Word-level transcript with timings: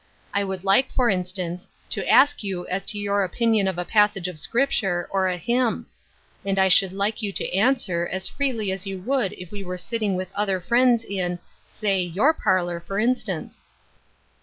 I 0.33 0.41
woi 0.41 0.55
Id 0.55 0.63
like, 0.63 0.91
for 0.91 1.11
instance, 1.11 1.69
to 1.91 2.09
ask 2.09 2.41
you 2.43 2.65
as 2.69 2.87
to 2.87 2.97
your 2.97 3.23
opinion 3.23 3.67
of 3.67 3.77
a 3.77 3.85
passage 3.85 4.27
of 4.27 4.39
Scripture, 4.39 5.07
or 5.11 5.27
a 5.27 5.37
hymn; 5.37 5.85
and 6.43 6.57
I 6.57 6.69
should 6.69 6.91
like 6.91 7.21
you 7.21 7.31
to 7.33 7.53
answer 7.53 8.09
as 8.11 8.27
freely 8.27 8.71
as 8.71 8.87
you 8.87 8.97
would 9.03 9.33
if 9.33 9.51
we 9.51 9.63
were 9.63 9.77
sitting 9.77 10.15
with 10.15 10.31
other 10.33 10.59
friends 10.59 11.03
in— 11.03 11.37
say 11.65 12.11
1/our 12.15 12.33
parlor, 12.33 12.79
for 12.79 12.97
instance." 12.97 13.65